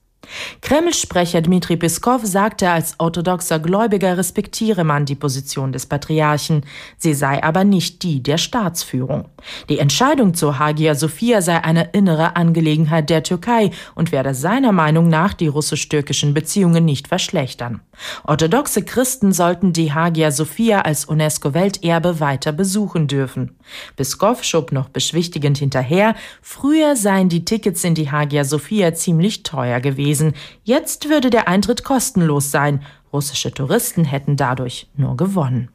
Kreml-Sprecher 0.62 1.42
Dmitri 1.42 1.78
Peskov 1.78 2.26
sagte, 2.26 2.70
als 2.70 2.96
orthodoxer 3.00 3.60
Gläubiger 3.60 4.18
respektiere 4.18 4.84
man 4.84 5.06
die 5.06 5.16
Position 5.16 5.72
des 5.72 5.86
Patriarchen, 5.86 6.66
sie 6.98 7.14
sei 7.14 7.44
aber 7.44 7.64
nicht 7.64 8.04
die 8.04 8.22
der 8.22 8.38
Staatsführung. 8.38 9.30
Die 9.70 9.80
Entscheidung 9.80 10.34
zur 10.34 10.60
Hagia 10.60 10.96
Sophia 10.96 11.42
sei 11.42 11.64
eine 11.64 11.90
innere 11.94 12.36
Angelegenheit 12.36 13.10
der 13.10 13.24
Türkei 13.24 13.72
und 13.94 14.12
werde 14.12 14.34
seiner 14.34 14.72
Meinung 14.72 15.10
nach 15.10 15.34
die 15.34 15.48
russisch-türkischen 15.48 16.34
Beziehungen 16.34 16.86
nicht 16.86 17.08
verschlechtern. 17.08 17.82
Orthodoxe 18.24 18.84
Christen 18.84 19.32
sollten 19.32 19.74
die 19.74 19.94
Hagia 19.94 20.32
Sophia 20.32 20.82
als 20.82 21.06
UNESCO-Welterbe 21.06 22.20
weiter 22.20 22.52
besuchen 22.52 23.08
dürfen. 23.08 23.56
Peskov 23.96 24.44
schob 24.44 24.72
noch 24.72 24.90
beschwichtigend 24.90 25.58
hinterher, 25.58 26.16
früher 26.42 26.96
seien 26.96 27.30
die 27.30 27.46
Tickets 27.46 27.84
in 27.84 27.96
die 27.96 28.12
Hagia 28.12 28.44
Sophia 28.44 28.94
ziemlich 28.94 29.44
teuer 29.44 29.80
gewesen, 29.80 30.15
jetzt 30.64 31.10
würde 31.10 31.30
der 31.30 31.48
Eintritt 31.48 31.84
kostenlos 31.84 32.52
sein, 32.52 32.82
russische 33.14 33.52
Touristen 33.52 34.06
hätten 34.06 34.36
dadurch 34.36 34.88
nur 34.96 35.16
gewonnen. 35.16 35.70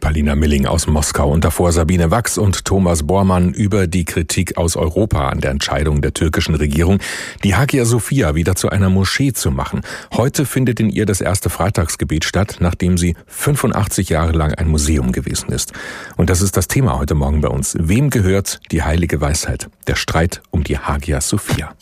Palina 0.00 0.34
Milling 0.34 0.66
aus 0.66 0.86
Moskau 0.86 1.30
und 1.30 1.44
davor 1.44 1.72
Sabine 1.72 2.10
Wachs 2.10 2.38
und 2.38 2.64
Thomas 2.64 3.06
Bormann 3.06 3.52
über 3.52 3.86
die 3.86 4.04
Kritik 4.04 4.56
aus 4.56 4.76
Europa 4.76 5.28
an 5.28 5.40
der 5.40 5.50
Entscheidung 5.50 6.00
der 6.00 6.14
türkischen 6.14 6.54
Regierung, 6.54 6.98
die 7.44 7.54
Hagia 7.54 7.84
Sophia 7.84 8.34
wieder 8.34 8.56
zu 8.56 8.70
einer 8.70 8.88
Moschee 8.88 9.32
zu 9.32 9.50
machen. 9.50 9.82
Heute 10.14 10.46
findet 10.46 10.80
in 10.80 10.88
ihr 10.88 11.04
das 11.04 11.20
erste 11.20 11.50
Freitagsgebet 11.50 12.24
statt, 12.24 12.56
nachdem 12.60 12.96
sie 12.96 13.14
85 13.26 14.08
Jahre 14.08 14.32
lang 14.32 14.54
ein 14.54 14.68
Museum 14.68 15.12
gewesen 15.12 15.52
ist. 15.52 15.72
Und 16.16 16.30
das 16.30 16.40
ist 16.40 16.56
das 16.56 16.66
Thema 16.66 16.98
heute 16.98 17.14
Morgen 17.14 17.42
bei 17.42 17.48
uns. 17.48 17.76
Wem 17.78 18.08
gehört 18.10 18.60
die 18.72 18.82
heilige 18.82 19.20
Weisheit? 19.20 19.68
Der 19.86 19.96
Streit 19.96 20.40
um 20.50 20.64
die 20.64 20.78
Hagia 20.78 21.20
Sophia. 21.20 21.74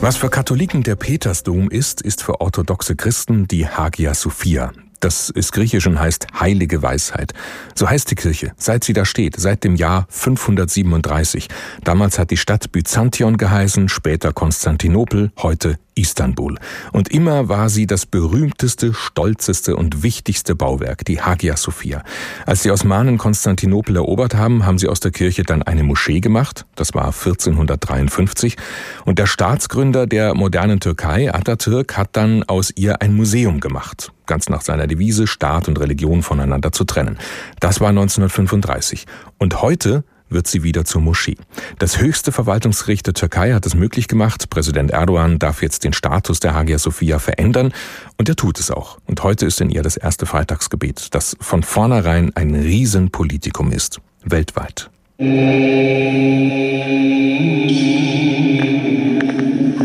Was 0.00 0.16
für 0.16 0.30
Katholiken 0.30 0.84
der 0.84 0.94
Petersdom 0.94 1.70
ist, 1.70 2.02
ist 2.02 2.22
für 2.22 2.40
orthodoxe 2.40 2.94
Christen 2.94 3.48
die 3.48 3.66
Hagia 3.66 4.14
Sophia. 4.14 4.72
Das 5.00 5.30
ist 5.30 5.52
griechisch 5.52 5.86
und 5.86 6.00
heißt 6.00 6.26
heilige 6.40 6.82
Weisheit. 6.82 7.32
So 7.74 7.88
heißt 7.88 8.10
die 8.10 8.16
Kirche, 8.16 8.52
seit 8.56 8.82
sie 8.82 8.92
da 8.92 9.04
steht, 9.04 9.36
seit 9.36 9.62
dem 9.62 9.76
Jahr 9.76 10.06
537. 10.10 11.48
Damals 11.84 12.18
hat 12.18 12.30
die 12.30 12.36
Stadt 12.36 12.72
Byzantion 12.72 13.36
geheißen, 13.36 13.88
später 13.88 14.32
Konstantinopel, 14.32 15.30
heute 15.38 15.78
Istanbul. 15.94 16.56
Und 16.92 17.08
immer 17.08 17.48
war 17.48 17.68
sie 17.68 17.86
das 17.86 18.06
berühmteste, 18.06 18.94
stolzeste 18.94 19.76
und 19.76 20.02
wichtigste 20.02 20.54
Bauwerk, 20.54 21.04
die 21.04 21.20
Hagia 21.20 21.56
Sophia. 21.56 22.02
Als 22.46 22.62
die 22.62 22.70
Osmanen 22.70 23.18
Konstantinopel 23.18 23.96
erobert 23.96 24.34
haben, 24.34 24.66
haben 24.66 24.78
sie 24.78 24.88
aus 24.88 25.00
der 25.00 25.10
Kirche 25.10 25.42
dann 25.42 25.62
eine 25.62 25.82
Moschee 25.82 26.20
gemacht. 26.20 26.66
Das 26.74 26.94
war 26.94 27.06
1453. 27.06 28.56
Und 29.04 29.18
der 29.18 29.26
Staatsgründer 29.26 30.06
der 30.06 30.34
modernen 30.34 30.80
Türkei, 30.80 31.32
Atatürk, 31.32 31.96
hat 31.96 32.10
dann 32.12 32.42
aus 32.44 32.72
ihr 32.74 33.00
ein 33.02 33.14
Museum 33.14 33.60
gemacht. 33.60 34.12
Ganz 34.28 34.48
nach 34.48 34.60
seiner 34.60 34.86
Devise, 34.86 35.26
Staat 35.26 35.66
und 35.66 35.80
Religion 35.80 36.22
voneinander 36.22 36.70
zu 36.70 36.84
trennen. 36.84 37.18
Das 37.58 37.80
war 37.80 37.88
1935. 37.88 39.06
Und 39.38 39.60
heute 39.60 40.04
wird 40.28 40.46
sie 40.46 40.62
wieder 40.62 40.84
zur 40.84 41.00
Moschee. 41.00 41.36
Das 41.78 41.98
höchste 41.98 42.32
Verwaltungsgericht 42.32 43.06
der 43.06 43.14
Türkei 43.14 43.54
hat 43.54 43.66
es 43.66 43.74
möglich 43.74 44.06
gemacht. 44.08 44.50
Präsident 44.50 44.90
Erdogan 44.90 45.38
darf 45.38 45.62
jetzt 45.62 45.84
den 45.84 45.94
Status 45.94 46.40
der 46.40 46.54
Hagia 46.54 46.78
Sophia 46.78 47.18
verändern 47.18 47.72
und 48.18 48.28
er 48.28 48.36
tut 48.36 48.60
es 48.60 48.70
auch. 48.70 48.98
Und 49.06 49.22
heute 49.22 49.46
ist 49.46 49.60
in 49.60 49.70
ihr 49.70 49.82
das 49.82 49.96
erste 49.96 50.26
Freitagsgebet, 50.26 51.14
das 51.14 51.36
von 51.40 51.62
vornherein 51.62 52.30
ein 52.36 52.54
Riesenpolitikum 52.54 53.72
ist, 53.72 54.00
weltweit. 54.22 54.90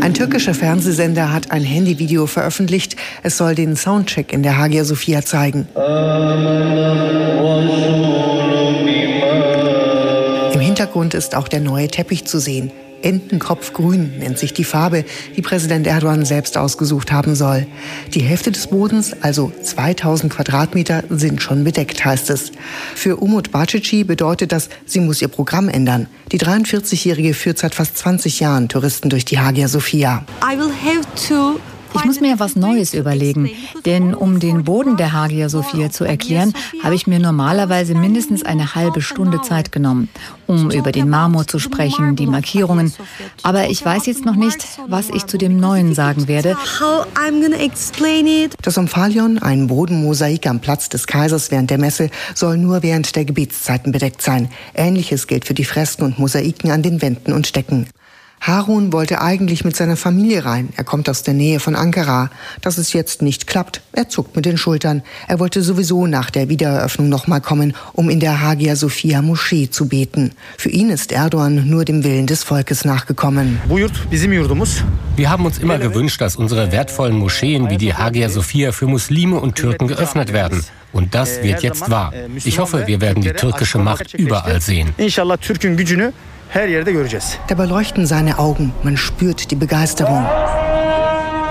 Ein 0.04 0.12
türkischer 0.12 0.52
Fernsehsender 0.52 1.32
hat 1.32 1.50
ein 1.50 1.62
Handyvideo 1.62 2.26
veröffentlicht. 2.26 2.94
Es 3.22 3.38
soll 3.38 3.54
den 3.54 3.74
Soundcheck 3.74 4.34
in 4.34 4.42
der 4.42 4.58
Hagia 4.58 4.84
Sophia 4.84 5.22
zeigen. 5.22 5.66
Hintergrund 10.60 11.14
ist 11.14 11.34
auch 11.34 11.48
der 11.48 11.60
neue 11.60 11.88
Teppich 11.88 12.26
zu 12.26 12.38
sehen. 12.38 12.70
Entenkopfgrün 13.04 14.18
nennt 14.18 14.38
sich 14.38 14.52
die 14.54 14.64
Farbe, 14.64 15.04
die 15.36 15.42
Präsident 15.42 15.86
Erdogan 15.86 16.24
selbst 16.24 16.56
ausgesucht 16.56 17.12
haben 17.12 17.34
soll. 17.34 17.66
Die 18.14 18.22
Hälfte 18.22 18.50
des 18.50 18.68
Bodens, 18.68 19.14
also 19.22 19.52
2000 19.62 20.32
Quadratmeter, 20.32 21.04
sind 21.10 21.42
schon 21.42 21.64
bedeckt, 21.64 22.04
heißt 22.04 22.30
es. 22.30 22.52
Für 22.94 23.16
Umut 23.16 23.52
Bacici 23.52 24.04
bedeutet 24.04 24.52
das, 24.52 24.68
sie 24.86 25.00
muss 25.00 25.22
ihr 25.22 25.28
Programm 25.28 25.68
ändern. 25.68 26.08
Die 26.32 26.40
43-Jährige 26.40 27.34
führt 27.34 27.58
seit 27.58 27.74
fast 27.74 27.98
20 27.98 28.40
Jahren 28.40 28.68
Touristen 28.68 29.10
durch 29.10 29.24
die 29.24 29.38
Hagia 29.38 29.68
Sophia. 29.68 30.24
I 30.42 30.56
will 30.58 30.72
have 30.72 31.06
to 31.28 31.60
ich 31.94 32.04
muss 32.04 32.20
mir 32.20 32.38
was 32.38 32.56
Neues 32.56 32.94
überlegen, 32.94 33.50
denn 33.84 34.14
um 34.14 34.40
den 34.40 34.64
Boden 34.64 34.96
der 34.96 35.12
Hagia 35.12 35.48
Sophia 35.48 35.90
zu 35.90 36.04
erklären, 36.04 36.52
habe 36.82 36.94
ich 36.94 37.06
mir 37.06 37.18
normalerweise 37.18 37.94
mindestens 37.94 38.44
eine 38.44 38.74
halbe 38.74 39.00
Stunde 39.00 39.40
Zeit 39.42 39.72
genommen, 39.72 40.08
um 40.46 40.70
über 40.70 40.92
den 40.92 41.08
Marmor 41.08 41.46
zu 41.46 41.58
sprechen, 41.58 42.16
die 42.16 42.26
Markierungen. 42.26 42.92
Aber 43.42 43.68
ich 43.68 43.84
weiß 43.84 44.06
jetzt 44.06 44.24
noch 44.24 44.36
nicht, 44.36 44.66
was 44.88 45.10
ich 45.10 45.26
zu 45.26 45.38
dem 45.38 45.58
Neuen 45.58 45.94
sagen 45.94 46.28
werde. 46.28 46.56
Das 48.62 48.78
Omphalion, 48.78 49.38
ein 49.38 49.66
Bodenmosaik 49.66 50.46
am 50.46 50.60
Platz 50.60 50.88
des 50.88 51.06
Kaisers 51.06 51.50
während 51.50 51.70
der 51.70 51.78
Messe, 51.78 52.10
soll 52.34 52.58
nur 52.58 52.82
während 52.82 53.14
der 53.16 53.24
Gebetszeiten 53.24 53.92
bedeckt 53.92 54.22
sein. 54.22 54.48
Ähnliches 54.74 55.26
gilt 55.26 55.44
für 55.44 55.54
die 55.54 55.64
Fresken 55.64 56.04
und 56.04 56.18
Mosaiken 56.18 56.70
an 56.70 56.82
den 56.82 57.02
Wänden 57.02 57.32
und 57.32 57.46
Stecken. 57.46 57.86
Harun 58.46 58.92
wollte 58.92 59.22
eigentlich 59.22 59.64
mit 59.64 59.74
seiner 59.74 59.96
Familie 59.96 60.44
rein. 60.44 60.68
Er 60.76 60.84
kommt 60.84 61.08
aus 61.08 61.22
der 61.22 61.32
Nähe 61.32 61.60
von 61.60 61.74
Ankara. 61.74 62.28
Dass 62.60 62.76
es 62.76 62.92
jetzt 62.92 63.22
nicht 63.22 63.46
klappt, 63.46 63.80
er 63.92 64.10
zuckt 64.10 64.36
mit 64.36 64.44
den 64.44 64.58
Schultern. 64.58 65.02
Er 65.28 65.40
wollte 65.40 65.62
sowieso 65.62 66.06
nach 66.06 66.28
der 66.28 66.50
Wiedereröffnung 66.50 67.08
nochmal 67.08 67.40
kommen, 67.40 67.74
um 67.94 68.10
in 68.10 68.20
der 68.20 68.42
Hagia 68.42 68.76
Sophia 68.76 69.22
Moschee 69.22 69.70
zu 69.70 69.88
beten. 69.88 70.32
Für 70.58 70.68
ihn 70.68 70.90
ist 70.90 71.10
Erdogan 71.10 71.70
nur 71.70 71.86
dem 71.86 72.04
Willen 72.04 72.26
des 72.26 72.42
Volkes 72.42 72.84
nachgekommen. 72.84 73.60
Wir 75.16 75.30
haben 75.30 75.46
uns 75.46 75.56
immer 75.56 75.78
gewünscht, 75.78 76.20
dass 76.20 76.36
unsere 76.36 76.70
wertvollen 76.70 77.16
Moscheen 77.16 77.70
wie 77.70 77.78
die 77.78 77.94
Hagia 77.94 78.28
Sophia 78.28 78.72
für 78.72 78.86
Muslime 78.86 79.40
und 79.40 79.54
Türken 79.54 79.88
geöffnet 79.88 80.34
werden. 80.34 80.62
Und 80.92 81.14
das 81.14 81.42
wird 81.42 81.62
jetzt 81.62 81.88
wahr. 81.90 82.12
Ich 82.44 82.58
hoffe, 82.58 82.86
wir 82.86 83.00
werden 83.00 83.22
die 83.22 83.32
türkische 83.32 83.78
Macht 83.78 84.12
überall 84.12 84.60
sehen 84.60 84.92
her 86.54 86.68
yerde 86.68 86.92
göreceğiz. 86.92 87.38
Dabei 87.48 87.68
leuchten 87.68 88.04
seine 88.04 88.34
Augen, 88.34 88.72
man 88.84 88.96
spürt 88.96 89.50
die 89.50 89.60
Begeisterung, 89.60 90.24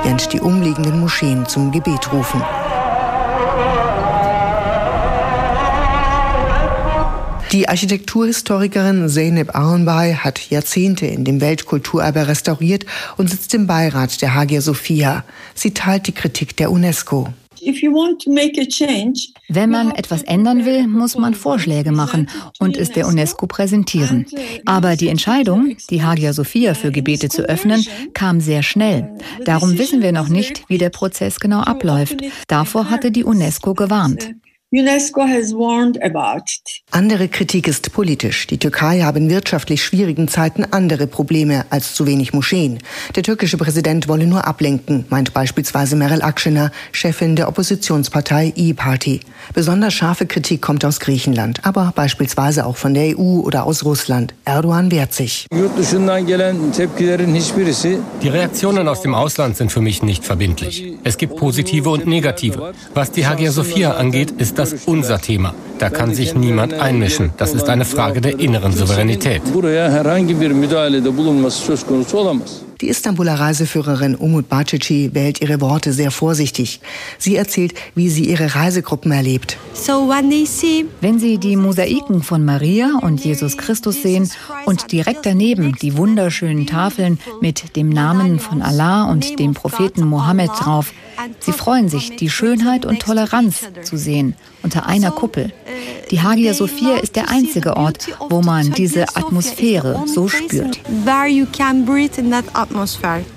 während 0.03 0.33
die 0.33 0.39
umliegenden 0.39 0.99
Moscheen 0.99 1.45
zum 1.45 1.71
Gebet 1.71 2.13
rufen. 2.13 2.41
Die 7.51 7.69
Architekturhistorikerin 7.69 9.09
Zeynep 9.09 9.53
Auenbay 9.53 10.15
hat 10.15 10.49
Jahrzehnte 10.49 11.05
in 11.05 11.23
dem 11.23 11.39
Weltkulturerbe 11.39 12.27
restauriert 12.27 12.85
und 13.17 13.29
sitzt 13.29 13.53
im 13.53 13.67
Beirat 13.67 14.21
der 14.23 14.33
Hagia 14.33 14.59
Sophia. 14.59 15.23
Sie 15.53 15.71
teilt 15.71 16.07
die 16.07 16.13
Kritik 16.13 16.57
der 16.57 16.71
UNESCO. 16.71 17.27
Wenn 19.49 19.69
man 19.69 19.91
etwas 19.91 20.23
ändern 20.23 20.65
will, 20.65 20.87
muss 20.87 21.17
man 21.17 21.33
Vorschläge 21.33 21.91
machen 21.91 22.29
und 22.59 22.77
es 22.77 22.91
der 22.91 23.07
UNESCO 23.07 23.47
präsentieren. 23.47 24.25
Aber 24.65 24.95
die 24.95 25.07
Entscheidung, 25.07 25.75
die 25.89 26.03
Hagia 26.03 26.33
Sophia 26.33 26.73
für 26.73 26.91
Gebete 26.91 27.29
zu 27.29 27.43
öffnen, 27.43 27.85
kam 28.13 28.41
sehr 28.41 28.63
schnell. 28.63 29.09
Darum 29.45 29.77
wissen 29.77 30.01
wir 30.01 30.11
noch 30.11 30.29
nicht, 30.29 30.63
wie 30.67 30.77
der 30.77 30.89
Prozess 30.89 31.39
genau 31.39 31.59
abläuft. 31.59 32.17
Davor 32.47 32.89
hatte 32.89 33.11
die 33.11 33.23
UNESCO 33.23 33.73
gewarnt. 33.73 34.35
UNESCO 34.73 35.21
has 35.21 35.53
warned 35.53 36.01
about 36.03 36.45
it. 36.47 36.81
Andere 36.89 37.27
Kritik 37.27 37.67
ist 37.67 37.93
politisch. 37.93 38.47
Die 38.47 38.57
Türkei 38.57 39.01
habe 39.01 39.19
in 39.19 39.29
wirtschaftlich 39.29 39.83
schwierigen 39.83 40.27
Zeiten 40.27 40.65
andere 40.71 41.05
Probleme 41.05 41.65
als 41.69 41.93
zu 41.93 42.07
wenig 42.07 42.33
Moscheen. 42.33 42.79
Der 43.15 43.21
türkische 43.21 43.57
Präsident 43.57 44.07
wolle 44.07 44.25
nur 44.25 44.47
ablenken, 44.47 45.05
meint 45.09 45.31
beispielsweise 45.31 45.95
Meral 45.95 46.23
Akşener, 46.23 46.71
Chefin 46.91 47.35
der 47.35 47.49
Oppositionspartei 47.49 48.51
E-Party. 48.55 49.19
Besonders 49.53 49.93
scharfe 49.93 50.25
Kritik 50.25 50.63
kommt 50.63 50.83
aus 50.85 50.99
Griechenland, 50.99 51.59
aber 51.63 51.93
beispielsweise 51.95 52.65
auch 52.65 52.77
von 52.77 52.95
der 52.95 53.19
EU 53.19 53.41
oder 53.41 53.65
aus 53.65 53.85
Russland. 53.85 54.33
Erdogan 54.45 54.89
wehrt 54.89 55.13
sich. 55.13 55.45
Die 55.51 55.59
Reaktionen 58.29 58.87
aus 58.87 59.01
dem 59.01 59.13
Ausland 59.13 59.57
sind 59.57 59.71
für 59.71 59.81
mich 59.81 60.01
nicht 60.01 60.23
verbindlich. 60.23 60.93
Es 61.03 61.17
gibt 61.17 61.35
positive 61.35 61.91
und 61.91 62.07
negative. 62.07 62.73
Was 62.95 63.11
die 63.11 63.27
Hagia 63.27 63.51
Sophia 63.51 63.91
angeht, 63.91 64.31
ist 64.31 64.57
das 64.57 64.62
das 64.71 64.83
unser 64.85 65.19
Thema. 65.19 65.53
Da 65.79 65.89
kann 65.89 66.13
sich 66.13 66.35
niemand 66.35 66.73
einmischen. 66.73 67.31
Das 67.37 67.53
ist 67.53 67.69
eine 67.69 67.85
Frage 67.85 68.21
der 68.21 68.39
inneren 68.39 68.71
Souveränität. 68.71 69.41
Die 72.81 72.89
Istanbuler 72.89 73.35
Reiseführerin 73.35 74.15
Umut 74.15 74.49
Bacici 74.49 75.11
wählt 75.13 75.41
ihre 75.41 75.61
Worte 75.61 75.93
sehr 75.93 76.11
vorsichtig. 76.11 76.79
Sie 77.17 77.35
erzählt, 77.35 77.73
wie 77.95 78.09
sie 78.09 78.25
ihre 78.25 78.55
Reisegruppen 78.55 79.11
erlebt. 79.11 79.57
Wenn 81.01 81.19
sie 81.19 81.37
die 81.37 81.55
Mosaiken 81.55 82.23
von 82.23 82.45
Maria 82.45 82.99
und 83.01 83.23
Jesus 83.23 83.57
Christus 83.57 84.01
sehen 84.01 84.29
und 84.65 84.91
direkt 84.91 85.25
daneben 85.25 85.75
die 85.81 85.97
wunderschönen 85.97 86.67
Tafeln 86.67 87.19
mit 87.41 87.75
dem 87.75 87.89
Namen 87.89 88.39
von 88.39 88.61
Allah 88.61 89.09
und 89.11 89.39
dem 89.39 89.53
Propheten 89.53 90.05
Mohammed 90.05 90.51
drauf, 90.59 90.93
Sie 91.39 91.51
freuen 91.51 91.89
sich, 91.89 92.15
die 92.15 92.29
Schönheit 92.29 92.85
und 92.85 92.99
Toleranz 92.99 93.67
zu 93.83 93.97
sehen 93.97 94.35
unter 94.63 94.87
einer 94.87 95.11
Kuppel. 95.11 95.53
Die 96.11 96.21
Hagia 96.21 96.53
Sophia 96.53 96.97
ist 96.97 97.15
der 97.15 97.29
einzige 97.29 97.75
Ort, 97.77 98.07
wo 98.29 98.41
man 98.41 98.71
diese 98.71 99.15
Atmosphäre 99.15 100.03
so 100.05 100.27
spürt. 100.27 100.79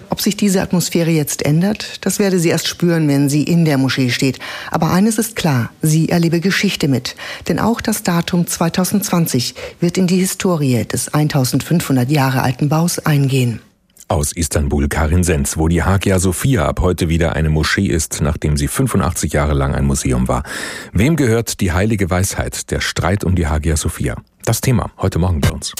Ob 0.08 0.20
sich 0.20 0.37
diese 0.37 0.62
Atmosphäre 0.62 1.11
jetzt 1.11 1.44
ändert, 1.44 2.04
das 2.06 2.18
werde 2.18 2.38
sie 2.38 2.49
erst 2.49 2.68
spüren, 2.68 3.06
wenn 3.08 3.28
sie 3.28 3.42
in 3.42 3.64
der 3.64 3.76
Moschee 3.76 4.11
steht. 4.11 4.38
Aber 4.70 4.90
eines 4.90 5.18
ist 5.18 5.37
klar, 5.37 5.70
sie 5.82 6.08
erlebe 6.08 6.40
Geschichte 6.40 6.88
mit. 6.88 7.16
Denn 7.49 7.58
auch 7.58 7.80
das 7.80 8.02
Datum 8.02 8.46
2020 8.46 9.54
wird 9.80 9.99
in 9.99 10.06
die 10.06 10.18
Historie 10.18 10.85
des 10.85 11.12
1500 11.12 12.11
Jahre 12.11 12.42
alten 12.42 12.68
Baus 12.68 12.99
eingehen. 12.99 13.61
Aus 14.08 14.30
Istanbul 14.30 14.86
Karin 14.88 15.25
Senz, 15.25 15.56
wo 15.56 15.66
die 15.66 15.82
Hagia 15.82 16.20
Sophia 16.20 16.66
ab 16.66 16.80
heute 16.80 17.08
wieder 17.08 17.34
eine 17.34 17.48
Moschee 17.48 17.86
ist, 17.86 18.20
nachdem 18.20 18.56
sie 18.56 18.68
85 18.68 19.32
Jahre 19.32 19.52
lang 19.52 19.75
ein 19.75 19.84
Museum 19.84 20.28
war. 20.28 20.44
Wem 20.92 21.16
gehört 21.16 21.60
die 21.60 21.72
heilige 21.72 22.08
Weisheit, 22.08 22.70
der 22.70 22.80
Streit 22.80 23.25
um 23.25 23.34
die 23.34 23.48
Hagia 23.48 23.76
Sophia? 23.76 24.16
Das 24.44 24.60
Thema 24.60 24.92
heute 24.98 25.18
Morgen 25.18 25.40
bei 25.40 25.50
uns. 25.50 25.75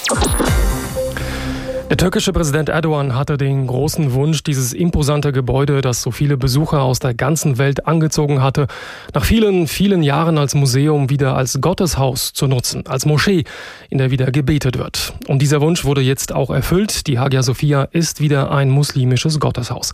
Der 1.88 1.97
türkische 1.97 2.33
Präsident 2.33 2.69
Erdogan 2.69 3.14
hatte 3.14 3.37
den 3.37 3.69
großen 3.69 4.12
Wunsch, 4.12 4.43
dieses 4.43 4.73
imposante 4.73 5.31
Gebäude, 5.31 5.83
das 5.83 6.02
so 6.02 6.11
viele 6.11 6.37
Besucher 6.37 6.83
aus 6.83 6.99
der 6.99 7.14
ganzen 7.14 7.59
Welt 7.59 7.87
angezogen 7.87 8.43
hatte, 8.43 8.66
nach 9.14 9.25
vielen, 9.25 9.69
vielen 9.69 10.02
Jahren 10.02 10.37
als 10.37 10.57
Museum 10.57 11.11
wieder 11.11 11.37
als 11.37 11.61
Gotteshaus 11.61 12.33
zu 12.33 12.49
nutzen, 12.49 12.85
als 12.88 13.07
Moschee, 13.07 13.45
in 13.88 13.99
der 13.99 14.11
wieder 14.11 14.33
gebetet 14.33 14.78
wird. 14.78 15.14
Und 15.28 15.40
dieser 15.43 15.61
Wunsch 15.61 15.85
wurde 15.85 16.00
jetzt 16.00 16.35
auch 16.35 16.50
erfüllt. 16.50 17.07
Die 17.07 17.21
Hagia 17.21 17.45
Sophia 17.45 17.85
ist 17.93 18.21
wieder 18.21 18.50
ein 18.50 18.69
muslimisches 18.69 19.38
Gotteshaus. 19.38 19.93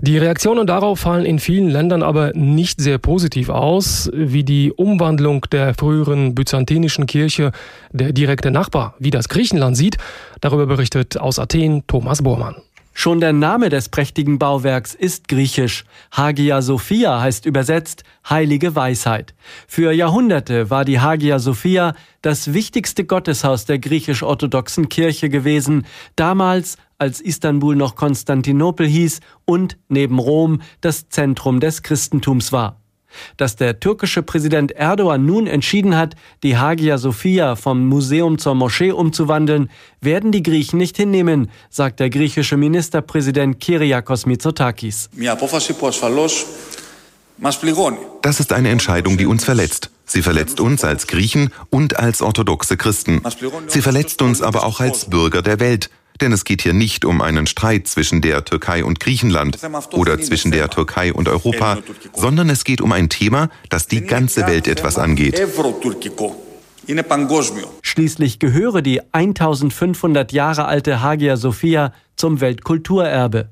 Die 0.00 0.16
Reaktionen 0.16 0.66
darauf 0.66 1.00
fallen 1.00 1.26
in 1.26 1.38
vielen 1.38 1.68
Ländern 1.68 2.02
aber 2.02 2.32
nicht 2.32 2.80
sehr 2.80 2.96
positiv 2.96 3.50
aus, 3.50 4.10
wie 4.14 4.44
die 4.44 4.72
Umwandlung 4.72 5.42
der 5.52 5.74
früheren 5.74 6.34
byzantinischen 6.34 7.04
Kirche 7.04 7.52
der 7.92 8.14
direkte 8.14 8.50
Nachbar, 8.50 8.94
wie 8.98 9.10
das 9.10 9.28
Griechenland 9.28 9.76
sieht. 9.76 9.98
Darüber 10.40 10.66
berichtet 10.66 11.18
aus 11.18 11.38
Athen 11.38 11.86
Thomas 11.86 12.22
Bormann. 12.22 12.56
Schon 12.96 13.20
der 13.20 13.32
Name 13.32 13.70
des 13.70 13.88
prächtigen 13.88 14.38
Bauwerks 14.38 14.94
ist 14.94 15.26
griechisch. 15.26 15.84
Hagia 16.12 16.62
Sophia 16.62 17.20
heißt 17.20 17.44
übersetzt 17.44 18.04
heilige 18.30 18.76
Weisheit. 18.76 19.34
Für 19.66 19.90
Jahrhunderte 19.90 20.70
war 20.70 20.84
die 20.84 21.00
Hagia 21.00 21.40
Sophia 21.40 21.94
das 22.22 22.54
wichtigste 22.54 23.04
Gotteshaus 23.04 23.64
der 23.64 23.80
griechisch-orthodoxen 23.80 24.88
Kirche 24.88 25.28
gewesen, 25.28 25.86
damals 26.14 26.78
als 26.96 27.20
Istanbul 27.20 27.74
noch 27.74 27.96
Konstantinopel 27.96 28.86
hieß 28.86 29.20
und 29.44 29.76
neben 29.88 30.20
Rom 30.20 30.62
das 30.80 31.08
Zentrum 31.08 31.58
des 31.58 31.82
Christentums 31.82 32.52
war. 32.52 32.80
Dass 33.36 33.56
der 33.56 33.80
türkische 33.80 34.22
Präsident 34.22 34.72
Erdogan 34.72 35.24
nun 35.24 35.46
entschieden 35.46 35.96
hat, 35.96 36.14
die 36.42 36.56
Hagia 36.56 36.98
Sophia 36.98 37.56
vom 37.56 37.86
Museum 37.86 38.38
zur 38.38 38.54
Moschee 38.54 38.92
umzuwandeln, 38.92 39.70
werden 40.00 40.32
die 40.32 40.42
Griechen 40.42 40.78
nicht 40.78 40.96
hinnehmen, 40.96 41.50
sagt 41.70 42.00
der 42.00 42.10
griechische 42.10 42.56
Ministerpräsident 42.56 43.60
Kyriakos 43.60 44.26
Mitsotakis. 44.26 45.10
Das 48.22 48.40
ist 48.40 48.52
eine 48.52 48.68
Entscheidung, 48.68 49.18
die 49.18 49.26
uns 49.26 49.44
verletzt. 49.44 49.90
Sie 50.06 50.22
verletzt 50.22 50.60
uns 50.60 50.84
als 50.84 51.06
Griechen 51.06 51.50
und 51.70 51.98
als 51.98 52.22
orthodoxe 52.22 52.76
Christen. 52.76 53.22
Sie 53.66 53.82
verletzt 53.82 54.22
uns 54.22 54.42
aber 54.42 54.64
auch 54.64 54.80
als 54.80 55.06
Bürger 55.06 55.42
der 55.42 55.60
Welt. 55.60 55.90
Denn 56.20 56.32
es 56.32 56.44
geht 56.44 56.62
hier 56.62 56.74
nicht 56.74 57.04
um 57.04 57.20
einen 57.20 57.46
Streit 57.46 57.88
zwischen 57.88 58.20
der 58.20 58.44
Türkei 58.44 58.84
und 58.84 59.00
Griechenland 59.00 59.58
oder 59.92 60.20
zwischen 60.20 60.52
der 60.52 60.70
Türkei 60.70 61.12
und 61.12 61.28
Europa, 61.28 61.78
sondern 62.14 62.50
es 62.50 62.64
geht 62.64 62.80
um 62.80 62.92
ein 62.92 63.08
Thema, 63.08 63.48
das 63.68 63.88
die 63.88 64.02
ganze 64.02 64.46
Welt 64.46 64.68
etwas 64.68 64.96
angeht. 64.96 65.42
Schließlich 67.82 68.38
gehöre 68.38 68.82
die 68.82 69.00
1500 69.12 70.32
Jahre 70.32 70.66
alte 70.66 71.02
Hagia 71.02 71.36
Sophia 71.36 71.92
zum 72.16 72.40
Weltkulturerbe. 72.40 73.48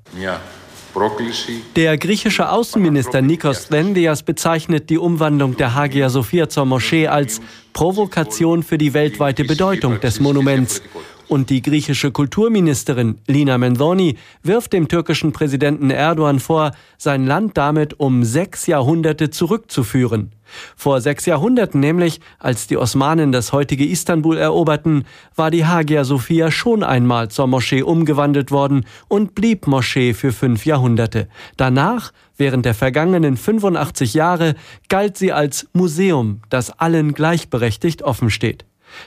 Der 1.75 1.97
griechische 1.97 2.51
Außenminister 2.51 3.23
Nikos 3.23 3.69
Dendias 3.69 4.23
bezeichnet 4.23 4.91
die 4.91 4.99
Umwandlung 4.99 5.57
der 5.57 5.75
Hagia 5.75 6.11
Sophia 6.11 6.51
zur 6.51 6.67
Moschee 6.67 7.09
als 7.09 7.41
Provokation 7.73 8.63
für 8.63 8.77
die 8.77 8.93
weltweite 8.93 9.45
Bedeutung 9.45 10.01
des 10.01 10.21
Monuments 10.21 10.83
und 11.29 11.51
die 11.51 11.63
griechische 11.63 12.11
Kulturministerin 12.11 13.19
Lina 13.27 13.59
Mendoni 13.59 14.17
wirft 14.43 14.73
dem 14.73 14.89
türkischen 14.89 15.33
Präsidenten 15.33 15.91
Erdogan 15.91 16.41
vor, 16.41 16.73
sein 16.99 17.27
Land 17.27 17.57
damit 17.57 17.99
um 17.99 18.25
sechs 18.25 18.67
Jahrhunderte 18.67 19.31
zurückzuführen. 19.31 20.33
Vor 20.77 21.01
sechs 21.01 21.27
Jahrhunderten 21.27 21.81
nämlich, 21.81 22.21
als 22.39 22.67
die 22.67 22.77
Osmanen 22.77 23.33
das 23.33 23.53
heutige 23.53 23.87
Istanbul 23.87 24.37
eroberten, 24.37 25.05
war 25.35 25.51
die 25.51 25.65
Hagia 25.65 26.05
Sophia 26.05 26.51
schon 26.51 26.83
einmal 26.83 27.29
zur 27.29 27.47
Moschee 27.47 27.83
umgewandelt 27.83 28.51
worden 28.51 28.85
und 29.09 29.35
blieb 29.35 29.67
Moschee 29.67 30.15
für 30.15 30.33
fünf 30.33 30.67
Jahrhunderte. 30.67 31.29
Danach, 31.57 32.13
während 32.37 32.67
der 32.67 32.75
vergangenen 32.75 33.37
85 33.37 34.15
Jahre, 34.15 34.55
galt 34.89 35.17
sie 35.17 35.33
als 35.33 35.69
Museum, 35.73 36.41
das 36.51 36.79
allen 36.79 37.15
gleichberechtigt 37.15 38.03
offen 38.03 38.31
steht. 38.31 38.65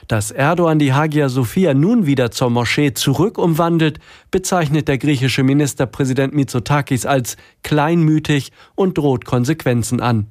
Dass 0.08 0.30
Erdogan 0.30 0.78
die 0.78 0.92
Hagia 0.92 1.28
Sophia 1.28 1.74
nun 1.74 2.06
wieder 2.06 2.30
zur 2.30 2.50
Moschee 2.50 2.94
zurück 2.94 3.38
umwandelt, 3.38 3.98
bezeichnet 4.30 4.88
der 4.88 4.98
griechische 4.98 5.42
Ministerpräsident 5.42 6.34
Mitsotakis 6.34 7.06
als 7.06 7.36
kleinmütig 7.62 8.52
und 8.74 8.98
droht 8.98 9.24
Konsequenzen 9.24 10.00
an. 10.00 10.26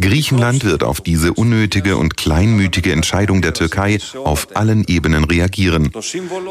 Griechenland 0.00 0.64
wird 0.64 0.82
auf 0.82 1.00
diese 1.00 1.32
unnötige 1.32 1.96
und 1.96 2.16
kleinmütige 2.16 2.92
Entscheidung 2.92 3.42
der 3.42 3.54
Türkei 3.54 3.98
auf 4.24 4.48
allen 4.54 4.84
Ebenen 4.88 5.24
reagieren. 5.24 5.92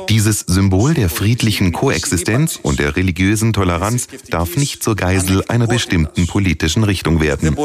Dieses 0.09 0.39
Symbol 0.39 0.93
der 0.93 1.09
friedlichen 1.09 1.73
Koexistenz 1.73 2.59
und 2.61 2.79
der 2.79 2.95
religiösen 2.95 3.51
Toleranz 3.51 4.07
darf 4.29 4.55
nicht 4.55 4.81
zur 4.81 4.95
Geisel 4.95 5.43
einer 5.49 5.67
bestimmten 5.67 6.25
politischen 6.27 6.83
Richtung 6.83 7.19
werden. 7.19 7.57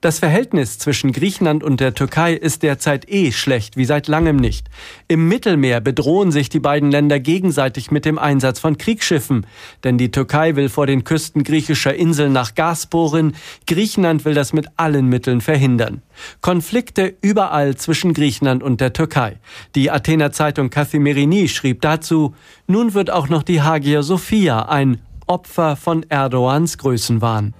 Das 0.00 0.18
Verhältnis 0.18 0.78
zwischen 0.78 1.12
Griechenland 1.12 1.64
und 1.64 1.80
der 1.80 1.94
Türkei 1.94 2.34
ist 2.34 2.62
derzeit 2.62 3.10
eh 3.10 3.32
schlecht, 3.32 3.76
wie 3.76 3.86
seit 3.86 4.06
langem 4.06 4.36
nicht. 4.36 4.68
Im 5.08 5.28
Mittelmeer 5.28 5.80
bedrohen 5.80 6.30
sich 6.30 6.50
die 6.50 6.60
beiden 6.60 6.90
Länder 6.90 7.20
gegenseitig 7.20 7.90
mit 7.90 8.04
dem 8.04 8.18
Einsatz 8.18 8.60
von 8.60 8.76
Kriegsschiffen, 8.76 9.46
denn 9.82 9.96
die 9.96 10.10
Türkei 10.10 10.56
will 10.56 10.68
vor 10.68 10.86
den 10.86 11.04
Küsten 11.04 11.42
griechischer 11.42 11.94
Inseln 11.94 12.32
nach 12.32 12.54
Gas 12.54 12.86
bohren, 12.86 13.34
Griechenland 13.66 14.24
will 14.24 14.34
das 14.34 14.52
mit 14.52 14.66
allen 14.76 15.06
Mitteln 15.06 15.40
verhindern. 15.40 16.02
Konflikte 16.40 17.14
überall 17.20 17.76
zwischen 17.76 18.14
Griechenland 18.14 18.62
und 18.62 18.80
der 18.80 18.92
Türkei. 18.92 19.38
Die 19.74 19.90
Athener 19.90 20.32
Zeitung 20.32 20.70
Kathimerini 20.70 21.48
schrieb 21.48 21.80
dazu, 21.82 22.34
nun 22.66 22.94
wird 22.94 23.10
auch 23.10 23.28
noch 23.28 23.42
die 23.42 23.62
Hagia 23.62 24.02
Sophia 24.02 24.68
ein 24.68 25.00
Opfer 25.26 25.76
von 25.76 26.04
Erdogans 26.08 26.78
Größenwahn. 26.78 27.54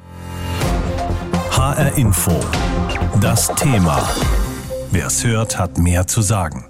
HR 1.51 1.97
Info. 1.97 2.39
Das 3.21 3.49
Thema. 3.55 4.09
Wer 4.91 5.07
es 5.07 5.25
hört, 5.25 5.59
hat 5.59 5.79
mehr 5.79 6.07
zu 6.07 6.23
sagen. 6.23 6.67